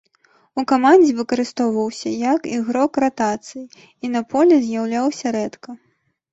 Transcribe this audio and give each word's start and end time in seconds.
У 0.61 0.61
камандзе 0.69 1.11
выкарыстоўваўся 1.19 2.09
як 2.33 2.41
ігрок 2.57 2.91
ратацыі 3.07 3.63
і 4.03 4.15
на 4.17 4.21
полі 4.35 4.61
з'яўляўся 4.67 5.27
рэдка. 5.41 5.81